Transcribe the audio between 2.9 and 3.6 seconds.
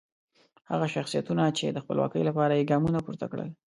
پورته کړل.